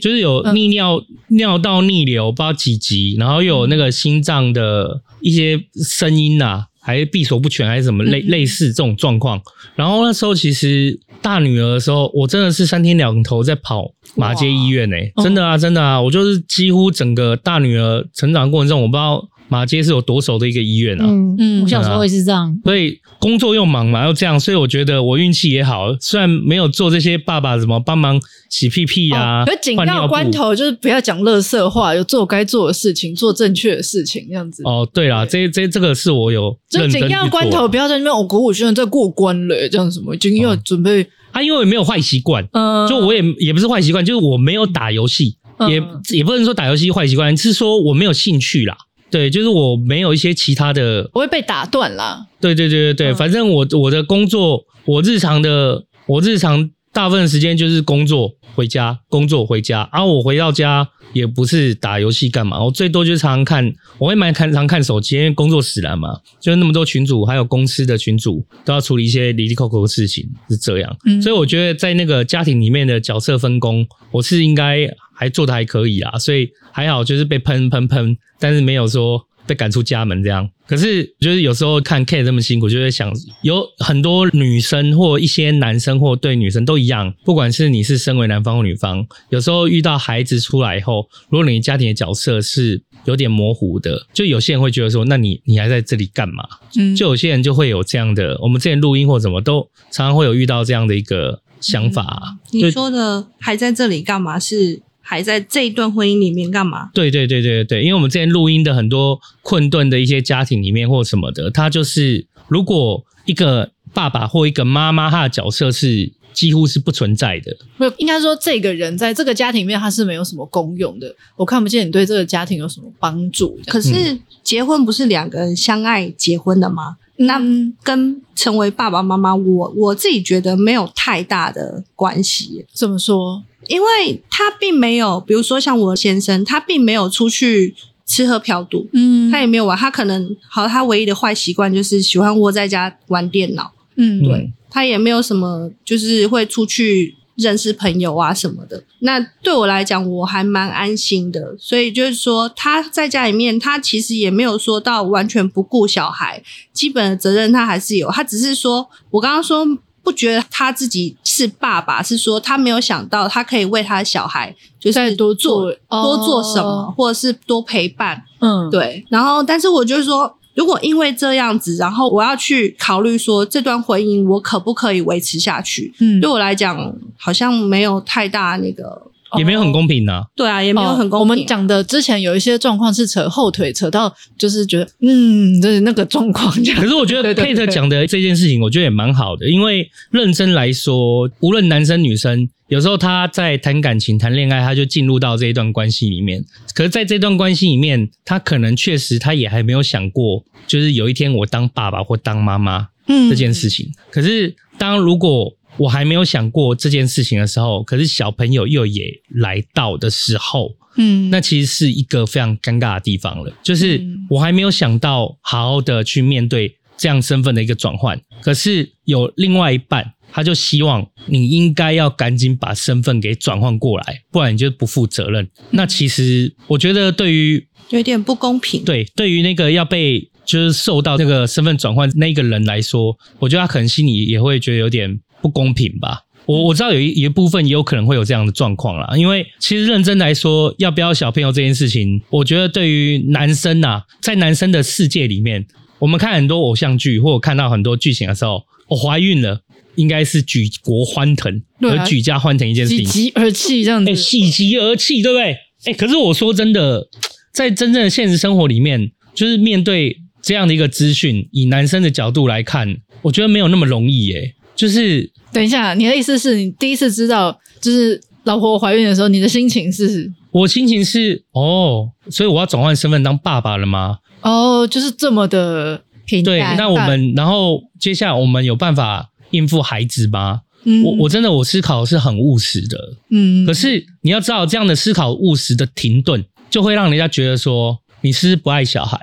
[0.00, 9.38] 就是有泌尿尿道逆流，不知道几级，然后又有那个心脏的一些声音呐，还是闭锁不全，还是什么类类似这种状况。
[9.76, 19.28] 然后那时候其实大女儿的时候，我真的是三天两头在跑马街医院诶、欸，真的啊，真的啊，我就是几乎整个大女儿成长过程中，我不知道。
[19.48, 21.04] 马街是有多熟的一个医院啊！
[21.06, 34.62] 嗯嗯，我小时候也是这样，所以工作又忙嘛，又这样，所以我觉得我运气也好，虽然没有做这些爸爸什么帮忙洗屁屁啊，可紧要关头就是不要讲垃圾话，有做该做的事情，做正确的事情，这样子。
[34.64, 41.06] 哦，对啦，这这这个是我有就紧要关头，不要在那边哦，鼓舞学生在过关了，这样什么，已经要准备。
[41.30, 45.36] 他因为没有坏习惯，嗯，就我也也不是坏习惯，就是我没有打游戏，
[45.68, 45.82] 也
[46.16, 48.76] 也不能说打游戏坏习惯，是说我没有兴趣啦。
[49.10, 52.26] 对，就是我没有一些其他的，我会被打断啦。
[52.40, 59.88] 对对对对对，嗯、反正我我的工作，我日常的，我日常大部分时间就是工作回家，工作回家。
[59.92, 70.96] 然后我回到家也不是打游戏干嘛，我最多就是常常看，我会蛮看常看手机，因为工作使然嘛，就是那么多群主，还有公司的群主都要处理一些离离扣扣的事情，是这样。
[71.06, 74.86] 嗯、所以我觉得在那个家庭里面的角色分工，我是应该
[75.18, 78.16] 还做得还可以啦，所以还好，就是被喷喷喷。
[78.40, 96.44] 但是没有说被赶出家门这样，可是就是有时候看 Kate 这么辛苦，就会想有很多女生或一些男生或对女生都一样，不管是你是身为男方或女方，有时候遇到孩子出来以后，如果你家庭的角色是有点模糊的，就有些人会觉得说，那你你还在这里干嘛？
[96.78, 102.36] 嗯，就有些人就会有这样的，我们之前录音或什么都常常会有遇到这样的一个想法。
[102.52, 104.82] 你说的还在这里干嘛是？
[105.10, 106.90] 还在这一段婚姻里面干嘛？
[106.92, 117.56] 对对对对对，因为我们之前录音的很多困顿的一些家庭里面或什么的，他就是如果一个爸爸或一个妈妈，他的角色是几乎是不存在的。
[117.78, 121.16] 没有，应该说这个人在这个家庭里面他是没有什么功用的。
[121.36, 123.58] 我看不见你对这个家庭有什么帮助。
[123.66, 126.98] 可是结婚不是两个人相爱结婚的吗？
[127.18, 127.40] 嗯、那
[127.82, 132.64] 跟成为爸爸妈妈，我我自己觉得没有太大的关系。
[132.72, 133.42] 怎么说？
[133.66, 137.74] 因为他并没有，比如说像我先生，他并没有出去
[138.06, 148.84] 吃喝嫖赌，嗯，他也没有玩，他可能好，他唯一的坏习惯就是喜欢窝在家玩电脑，嗯，对，他也没有什么，就是会出去认识朋友啊什么的。
[148.98, 151.56] 那对我来讲，我还蛮安心的。
[151.58, 159.66] 所以就是说，他在家里面，他其实也没有说到完全不顾小孩，基本的责任他还是有，他只是说我刚刚说。
[160.00, 168.22] 不觉得他自己是爸爸，是说他没有想到他可以为他的小孩，就是多做多做什么，哦、或者是多陪伴。
[168.38, 169.04] 嗯，对。
[169.10, 175.94] 然后，但是我就是说，如果因为这样子，然后我要去考虑说这段婚姻我可不可以维持下去？
[176.00, 179.00] 嗯，对我来讲好像没有太大那个。
[179.36, 181.20] 也没有很公平呐、啊，对啊，也没有很公平。
[181.20, 186.80] 我们讲的之前有一些状况是扯后腿，扯到就是觉得，嗯，就是那个状况这样。
[186.80, 196.44] 可是我觉得 Kate 讲的这件事情，我觉得也蛮好的，因为认真来说，无论男生女生，有时候他在谈感情、谈恋爱，他就进入到这一段关系里面。
[196.74, 203.90] 可是在这段关系里面，他可能确实他也还没有想过，就是有一天我当爸爸或当妈妈，嗯，这件事情。
[204.10, 213.52] 可是当如果我还没有想过这件事情的时候，可是小朋友又也来到的时候，嗯，那其实是一个非常尴尬的地方了。
[213.62, 225.44] 就是我还没有想到好好的去面对这样身份的一个转换，可是有另外一半他就希望你应该要赶紧把身份给转换过来，不然你就不负责任。
[225.44, 228.84] 嗯、那其实我觉得对于有点不公平。
[228.84, 236.22] 对，对于那个要被就是受到那个身份转换那个人来说，我觉得他可能心里也会觉得有点不公平吧。
[236.46, 245.66] 我我知道有一一部分也有可能会有这样的状况啦，因为其实认真来说，要不要小朋友这件事情，我觉得对于男生呐、啊，在男生的世界里面，
[245.98, 249.60] 我们看很多偶像剧或者看到很多剧情的时候，我、哦、怀孕了，
[249.96, 255.54] 应该是举国欢腾，而举家欢腾一件事情，喜极而泣这样子，哎，喜极而泣，对不对？
[255.84, 257.08] 哎，可是我说真的，
[257.52, 265.30] 在真正的现实生活里面，就是面对这样的一个资讯，以男生的角度来看，我觉得没有那么容易，哎，就是。
[265.50, 270.30] 等一下，你的意思是你第一次知道就是老婆怀孕的时候，你的心情是？
[270.50, 274.18] 我心情是哦，所以我要转换身份当爸爸了吗？
[274.42, 276.54] 哦，就是这么的平淡。
[276.54, 280.60] 对，那我们然后接下来我们有办法应付孩子吗？
[280.84, 282.98] 嗯，我我真的我思考是很务实的，
[283.30, 283.66] 嗯。
[283.66, 289.18] 可是你要知道，这样的思考务实的停顿，就会让人家觉得说你是不是不爱小孩，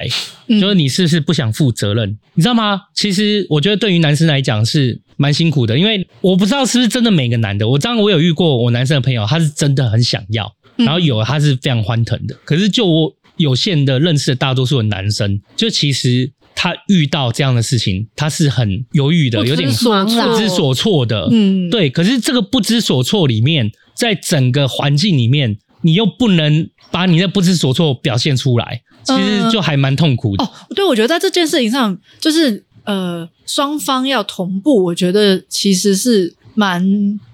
[0.47, 2.17] 嗯，就是你是不是不想负责任？
[2.33, 2.81] 你知道吗？
[2.93, 5.01] 其实我觉得对于男生来讲是。
[5.17, 7.65] 蛮辛苦的，因为我不知道是不是真的每个男的。
[7.69, 12.35] 我当然我有遇过我男生的朋友，他是真的很想要，然后有他是非常欢腾的。
[12.43, 21.29] 可是就我有限的认识的大多数的男生，就其实他遇到这样的事情，他是很犹豫的，有点不知所措的。
[21.31, 21.89] 嗯，对。
[21.89, 30.43] 可是这个不知所措里面，在整个环境里面，你又不能把你的不知所措表现出来，其实就还蛮痛苦的。
[30.43, 32.63] 哦，对，我觉得在这件事情上，就是。
[32.85, 36.85] 呃，双方要同步，我觉得其实是蛮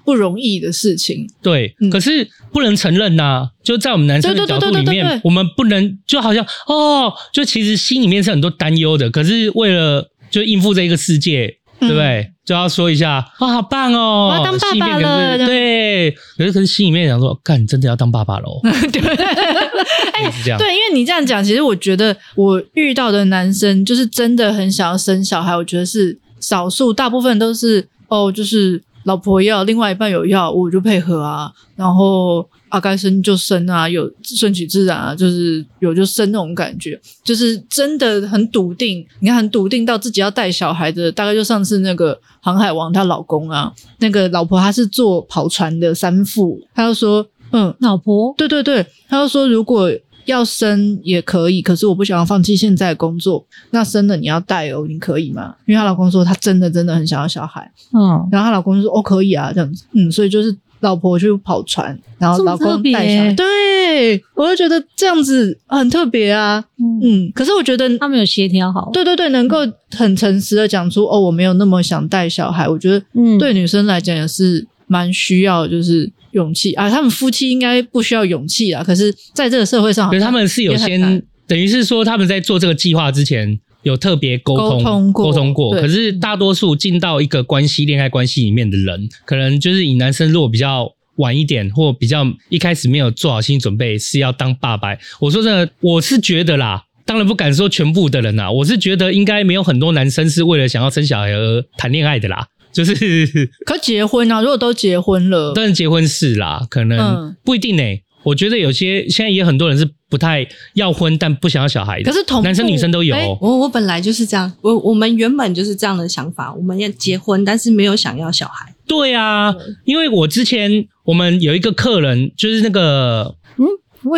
[0.06, 1.30] 不容易的事情。
[1.42, 9.12] 对，嗯、可是不能承认呐、啊，就在我们男生的角度里面，我们不能就好像哦，就其实心里面是很多担忧的。
[9.12, 11.58] 可是为了就应付这一个世界。
[11.82, 12.32] 对不对？
[12.46, 14.30] 就要说一下，哇，好棒哦！
[14.32, 15.38] 我要当爸爸了。
[15.38, 18.60] 对，可是可是心里面想说，干，你真的要当爸爸喽？
[18.94, 19.02] 对，
[20.14, 20.60] 哎，是这样。
[20.60, 32.48] 对，因为你这样讲，其实我觉得我遇到的男生就是真的很想要生小孩，我觉得是少数，大部分都是哦，就是老婆要，另外一半有要，我就配合啊，然后。
[32.72, 39.06] 啊，该生就生啊，有顺其自然啊，就是有就生那种感觉，就是真的很笃定。
[39.20, 49.92] 你看，很笃定到自己要带小孩的，大概就上次那个航海王她老公啊，那个老婆她是做跑船的三副，他就说，嗯，老婆，对对对，他就说如果
[50.24, 55.56] 要生也可以，可是我不想要放弃现在的工作，那生了你要带哦，你可以吗？
[55.66, 60.56] 因为她老公说他真的真的很想要小孩，嗯，然后她老公就说哦可以啊，这样子，嗯，所以就是。
[60.82, 63.34] 老婆去跑船，然后老公带小孩。
[63.34, 66.64] 对，我就觉得这样子很特别啊。
[66.78, 68.90] 嗯，嗯，可是我觉得他们有协调好。
[68.94, 69.60] 对对对，能够
[69.92, 72.68] 很诚实的讲出哦，我没有那么想带小孩。
[72.68, 76.90] 我觉得，嗯，对女生来讲也是蛮需要，就是勇气啊。
[76.90, 83.60] 他们夫妻应该不需要勇气啊，可是在这个社会上，可是他们是有先，等于是说他们在做这个计划之前。
[83.84, 94.96] 有特别沟通沟通过，沟通过，可是大多数进到一个关系恋爱关系里面的人，可能就是以男生如果比较晚一点，或比较一开始没有做好心理准备是要当爸爸。
[95.20, 108.04] 我说真的，我是觉得啦，当然不敢说全部的人啦，我是觉得应该没有很多男生是为了想要生小孩而谈恋爱的啦，就是可结婚啊，如果都结婚了，当然结婚是啦，可能不一定呢、欸。
[108.24, 112.12] 我觉得有些现在也很多人是不太要婚，但不想要小孩的。
[112.12, 113.16] 可是同男生女生都有。
[113.42, 118.74] 我我本来就是这样，我我们原本就是这样的想法，我们要结婚，但是没有想要小孩。
[118.88, 119.56] 对啊，
[119.86, 123.66] 因为我之前我们有一个客人，就是那个嗯，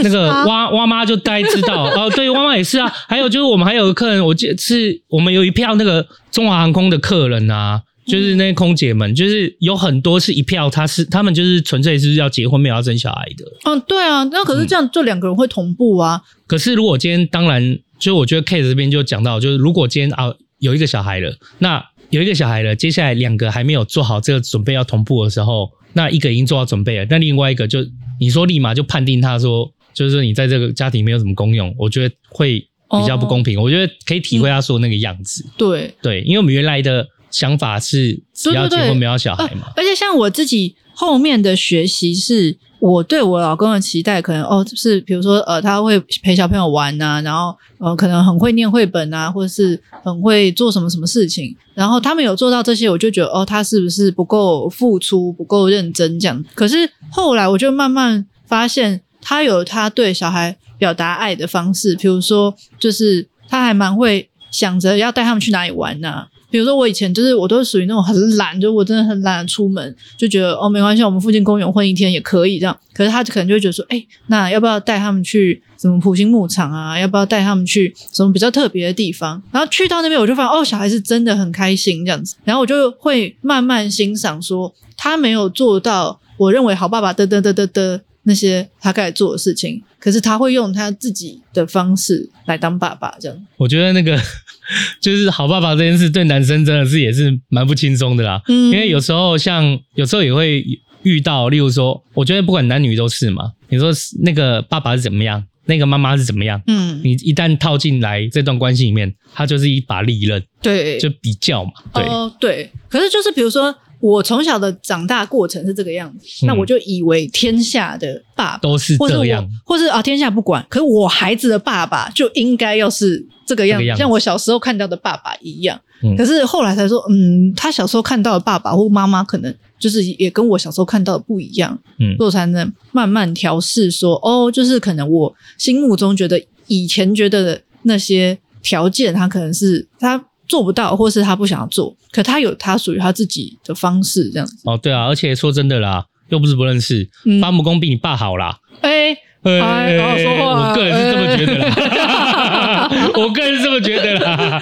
[0.04, 2.92] 那个蛙蛙妈就大概知道 哦，对，蛙妈也是啊。
[3.08, 7.84] 还有就是我们还有客人，我记得是我们有一票那个中华航空的客人啊。
[8.06, 13.46] 就是那些空姐们，就是有很多是一票，他是他们就是纯粹是要结婚，没有要生小孩的。
[13.64, 16.22] 嗯，对啊，那可是这样，就两个人会同步啊。
[16.24, 27.80] 嗯、可是如果今天，当然，就我觉得 Kate 这边就讲到，就是如果今天啊有一个小孩了，那有一个小孩了，接下来两个还没有做好这个准备要同步的时候，那一个已经做好准备了，那另外一个就
[28.20, 33.58] 你说立马就判定他说，就是说你在这个家庭没有什么功用，我觉得会比较不公平。
[33.58, 35.44] 哦、我觉得可以体会他说那个样子。
[35.46, 37.08] 嗯、对对，因为我们原来的。
[37.34, 39.68] 想法是只要结婚不要小孩嘛？
[39.76, 56.46] 而且像我自己后面的学习，是我对我老公的期待，可能哦是比如说呃他会陪小朋友玩呐、啊，然后呃可能很会念绘本啊，或者是很会做什么什么事情，然后他们有做到这些，我就觉得哦他是不是不够付出，不够认真这样。
[56.54, 66.28] 可是后来我就慢慢发现，他有他对小孩表达爱的方式，比如说就是他还蛮会想着要带他们去哪里玩呐、啊。
[66.54, 72.78] 比如说我以前就是我都是属于那种很懒，就我真的很懒出门，就觉得哦没关系，我们附近公园混一天也可以这样。
[72.94, 77.00] 可是他可能就会觉得说，哎，那要不要带他们去什么普星牧场啊？
[77.00, 79.42] 要不要带他们去什么比较特别的地方？
[79.52, 82.36] 然后去到那边，我就发现哦，小孩子真的很开心这样子。
[82.44, 93.48] 然后我就会慢慢欣赏说，他没有做到我认为好爸爸的的的的的那些他该做的事情，可是他会用他自己的方式来当爸爸这样。
[93.58, 94.20] 我觉得那个
[95.02, 98.42] 就是好爸爸这件事，对男生真的是也是蛮不轻松的啦。
[98.48, 100.64] 嗯，因为有时候像有时候也会。
[101.04, 103.52] 遇到，例如说，我觉得不管男女都是嘛。
[103.68, 112.72] 你说那个爸爸是怎么样，那个妈妈是怎么样，嗯，你一旦套进来这段关系里面，他就是一把利刃，对，就比较嘛，对，哦，对。
[112.88, 125.80] 可是就是比如说，我从小的长大过程是这个样子，嗯，那我就以为天下的爸爸都是这样，或是啊，天下不管，可是我孩子的爸爸就应该要是这个样像我小时候看到的爸爸一样。
[126.04, 129.56] 嗯，可是后来才说，嗯，他小时候看到的爸爸或妈妈可能。
[129.80, 140.24] 就是也跟我小时候看到的不一样，嗯，所以我才能慢慢调试说，哦，就是可能我心目中觉得以前觉得的那些条件，他可能是他
[140.54, 144.56] 做不到，或是他不想要做，可他有他属于他自己的方式，这样子。
[144.66, 147.10] 哦，对啊，而且说真的啦，又不是不认识，
[147.42, 148.60] 八木工比你爸好啦。
[148.82, 149.18] 哎、欸。
[149.42, 150.70] 哎，好好说话。
[150.70, 154.62] 我个人是这么觉得啦， 我个人是这么觉得啦。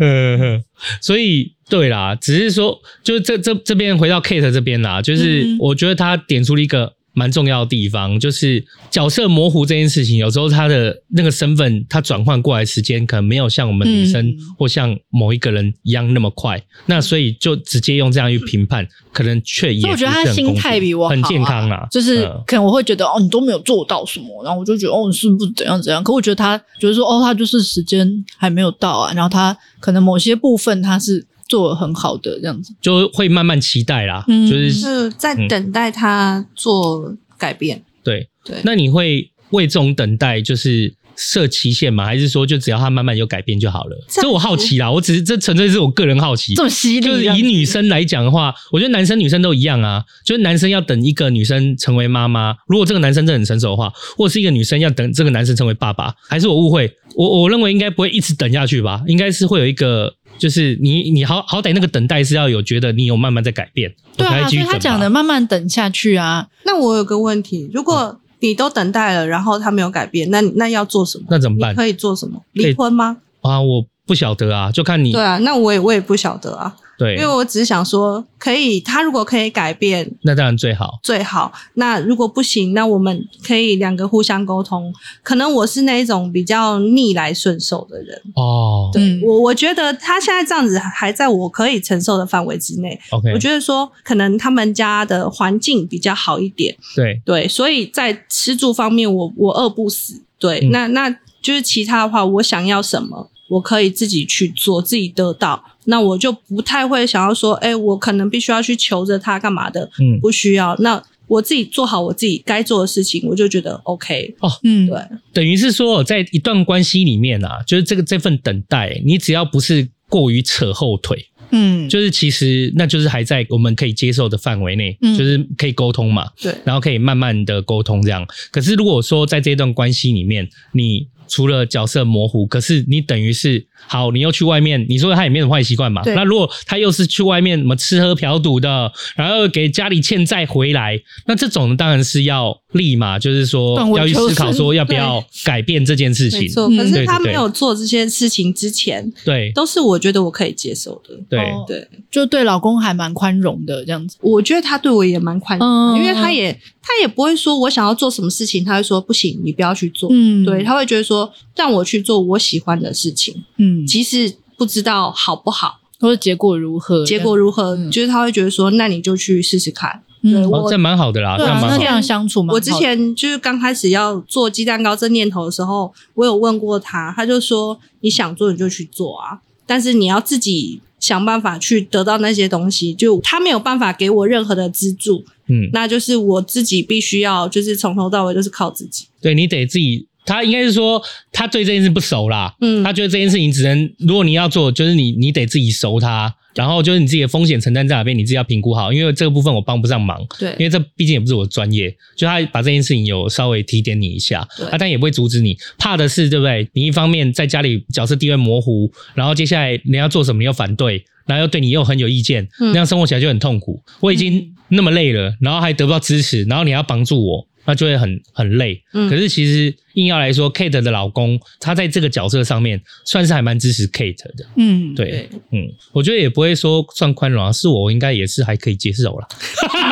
[0.00, 0.60] 嗯，
[1.00, 6.94] 所以对啦，只是说，就是这这这边回到 Kate 这边啦，就是我觉得他点出了一个。
[7.14, 19.88] 蛮重要的地方就是角色模糊这件事情，有时候他的那个身份他转换过来时间可能没有像我们女生或像某一个人一样那么快，嗯、那所以就直接用这样去评判，可能却也。
[19.90, 26.02] 我觉得他心态比我很健康啊，就是可能我会觉得哦，你都没有做到什么，然后我就觉得哦，你是不是怎样怎样？
[26.02, 31.26] 可我觉得他觉得说哦，他就是时间还没有到啊，然后他可能某些部分他是。
[31.52, 37.76] 做得很好的这样子，就会慢慢期待啦，嗯、就是是在等待他做改变。
[37.76, 42.06] 嗯、对对，那你会为这种等待就是设期限吗？
[42.06, 44.06] 还是说就只要他慢慢有改变就好了？
[44.08, 46.54] 这我好奇啦，我只是这纯粹是我个人好奇。
[46.54, 50.02] 这么犀利，就是以女生来讲的话，我觉得男生女生都一样啊。
[50.24, 56.90] 就是男生要等一个女生成为妈妈，如果这个男生真的很成熟的话，或者是一个女生要等这个男生成为爸爸，还是我误会？
[57.14, 60.14] 我我认为应该不会一直等下去吧，应该是会有一个。
[60.42, 66.48] 就是你，你好好歹那个等待是要有觉得你有慢慢在改变，对啊，所以他讲的慢慢等下去啊。
[66.64, 71.26] 那我有个问题，如果你都等待了，然后他没有改变，那那要做什么？
[71.30, 71.72] 那怎么办？
[71.76, 72.42] 可以做什么？
[72.54, 73.18] 离婚吗？
[73.42, 75.12] 啊，我不晓得啊，就看你。
[75.12, 76.74] 对啊，那我也我也不晓得啊。
[77.02, 81.52] 对，因为我只是想说，可以，他如果可以改变，那当然最好，最好。
[81.74, 84.92] 那如果不行，那我们可以两个互相沟通。
[85.22, 88.88] 可能我是那一种比较逆来顺受的人哦。
[88.92, 92.98] 对，我我觉得他现在这样子还在我可以承受的范围之内。
[93.10, 96.76] OK，我觉得说可能他们家的环境比较好一点。
[96.94, 100.22] 对对，所以在吃住方面我，我我饿不死。
[100.38, 105.64] 对，嗯、那那就是其他的话，我想要什么，我可以自己去做，自己得到。
[105.84, 110.76] 那我就不太会想要说，哎、欸，我可能必须要去求着他干嘛的，嗯，不需要。
[110.80, 115.00] 那我自己做好我自己该做的事情，我就觉得 OK 哦，嗯，对，
[115.32, 128.26] 等于是说，在一段关系里面啊，就是这个这份等待，你只要不是过于扯后腿，嗯，就是其实那就是还在我们可以接受的范围内，嗯，就是可以沟通嘛，对，然后可以慢慢的沟通这样。
[128.50, 136.02] 可是如果说在这段关系里面，你除了角色模糊，可是你等于是好，你又去外面，你说他也没什么坏习惯嘛？
[136.06, 146.40] 那如果他又是去外面什么吃喝嫖赌的，然后给家里欠债回来，那这种当然是要立马就是说要去思考说要不要改变这件事情。
[146.40, 151.18] 没错，可是他没有做这些事情之前，对，都是我觉得我可以接受的。
[151.28, 154.16] 对对，就对老公还蛮宽容的这样子。
[154.20, 160.08] 我觉得他对我也蛮宽容，因为他也他也不会说我想要做什么事情，他会说不行，你不要去做。
[160.12, 161.32] 嗯，对，他会觉得说。
[161.54, 170.02] 让我去做我喜欢的事情，嗯，即使不知道好不好，或者结果如何，结果如何，嗯、就是他会觉得说，那你就去试试看。
[170.22, 172.54] 嗯、对，我、哦、这蛮好的啦，对啊，这样这样相处嘛。
[172.54, 189.06] 我之前就是刚开始要做鸡蛋糕这念头的时候，我有问过他，他就说，你想做你就去做啊，但是你要自己想办法去得到那些东西，就他没有办法给我任何的资助，嗯，那就是我自己必须要，就是从头到尾都是靠自己。
[189.20, 190.06] 对，你得自己。
[190.24, 192.54] 他应该是说，他对这件事不熟啦。
[192.60, 198.92] 嗯，他觉得这件事情只能，如果你要做，就是你你得自己熟它，然后就是你自己的风险承担在哪边，你自己要评估好。
[198.92, 200.24] 因为这个部分我帮不上忙。
[200.38, 201.94] 对，因为这毕竟也不是我的专业。
[202.16, 204.40] 就他把这件事情有稍微提点你一下，
[204.70, 205.56] 啊，但也不会阻止你。
[205.78, 206.68] 怕的是，对不对？
[206.74, 213.82] 你一方面在家里角色地位模糊，然后接下来你要做什么，你要反对，然后又对你又很有意见，嗯那样生活起来就很痛苦。
[214.00, 218.82] 我已经那么累了，然后还得不到支持，然后你还要帮助我，那就会很很累。
[218.92, 224.44] 嗯可是其实硬要来说，Kate 的老公他在这个角色上面算是还蛮支持 Kate 的。
[224.56, 229.28] 嗯，对，嗯，我觉得也不会说算宽容啊，是我应该也是还可以接受啦。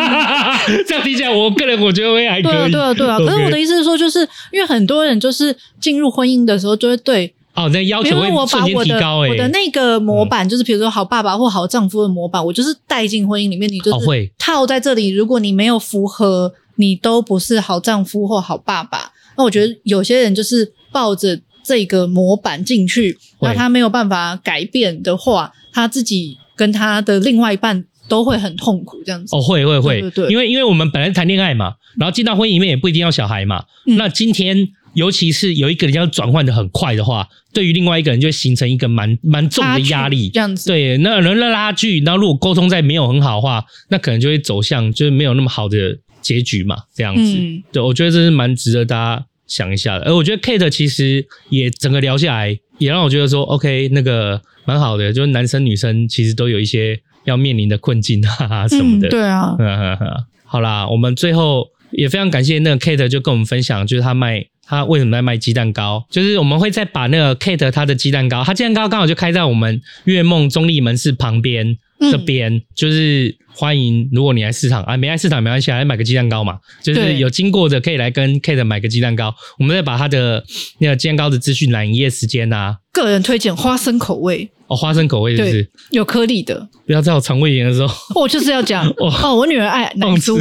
[0.87, 2.53] 这样听起来，我个人我觉得我也还可以。
[2.53, 3.19] 对啊，对啊，对啊。
[3.19, 4.21] 可是我的意思是说，就是
[4.53, 15.11] 因为很多人就是进入婚姻的时候，就会对，哦，那要求会瞬间提高诶、欸我的那个模板，就是比如说好爸爸或好丈夫的模板，我就是带进婚姻里面，你就是套在这里。
[15.11, 19.13] 如果你没有符合，你都不是好丈夫或好爸爸。
[19.37, 29.37] 那我觉得有些人就是抱着这个模板进去，那他没有办法改变的话，他自己跟他的另外一半都会很痛苦，这样子。
[29.37, 33.65] 哦，会会会，对对对因为因为我们本来谈恋爱嘛，然后进到婚姻里面也不一定要小孩嘛。
[33.87, 40.69] 嗯那今天尤其是有一个人要转换的很快的话，对于另外一个人就会形成一个蛮蛮重的压力，这样子。
[40.69, 45.77] 对，那人的拉锯，然后如果沟通再没有很好的话，那可能就会走向就是没有那么好的
[46.21, 47.23] 结局嘛，这样子。
[47.39, 50.05] 嗯对，我觉得这是蛮值得大家想一下的。
[50.07, 59.09] 而我觉得 Kate 其实也整个聊下来，也让我觉得说，OK，那个蛮好的，就是男生女生其实都有一些要面临的困境哈哈什么的。
[59.09, 59.57] 嗯，对啊，
[60.45, 80.43] 好啦，我们最后也非常感谢那个 Kate 就跟我们分享，就是他卖他为什么在卖鸡蛋糕，就是我们会再把那个 Kate 他的鸡蛋糕，他鸡蛋糕刚好就开在我们月梦中立门市旁边嗯这边，就是欢迎如果你来市场啊，没来市场没关系，来买个鸡蛋糕嘛，就是有经过的可以来跟 Kate 买个鸡蛋糕，我们再把他的
[80.79, 86.69] 那个鸡蛋糕的资讯栏、营业时间啊，个人推荐花生口味，哦，花生口味是不是？，有颗粒的。
[86.87, 87.95] 不要在我肠胃炎的时候。
[88.21, 90.37] 我就是要讲 哦哦，我女儿爱奶忘酥，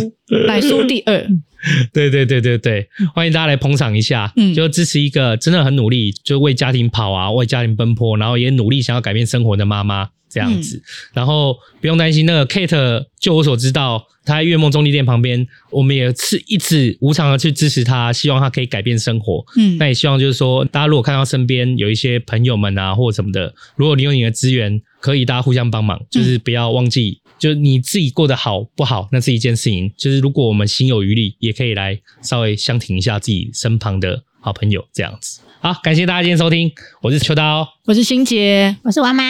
[0.47, 1.27] 奶酥第二，
[1.93, 10.81] 对对对对对，欢迎大家来捧场一下，嗯就支持一个真的很努力，就为家庭跑啊，为家庭奔波，然后也努力想要改变生活的妈妈这样子。
[11.13, 19.43] 然后不用担心，那个 Kate，就我所知道，她在月梦中立店旁边，我们也是一直无偿的去支持她，希望她可以改变生活。
[19.57, 29.91] 嗯那也希望就是说，大家如果看到身边有一些朋友们啊，或者什么的，如果你有你的资源，可以大家互相帮忙，就是不要忘记，就是你自己过得好不好，那是一件事情。
[29.97, 35.39] 就是如果我们心有余力，也可以来稍微相挺一下自己身旁的好朋友，这样子。
[35.61, 36.71] 好，感谢大家今天收听，
[37.01, 39.23] 我是秋刀，我是欣杰，我是王妈。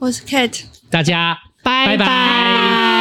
[0.00, 0.62] 我是 Kate。
[0.90, 2.91] 大家拜拜拜